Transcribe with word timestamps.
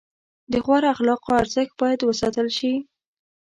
د 0.51 0.53
غوره 0.65 0.87
اخلاقو 0.93 1.31
ارزښت 1.41 1.73
باید 1.81 1.99
وساتل 2.03 2.47
شي. 2.57 2.73